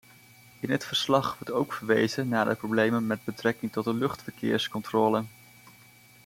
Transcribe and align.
In 0.59 0.69
het 0.71 0.85
verslag 0.85 1.33
wordt 1.39 1.51
ook 1.51 1.73
verwezen 1.73 2.27
naar 2.27 2.45
de 2.45 2.55
problemen 2.55 3.07
met 3.07 3.23
betrekking 3.23 3.71
tot 3.71 3.83
de 3.83 3.93
luchtverkeerscontrole. 3.93 5.23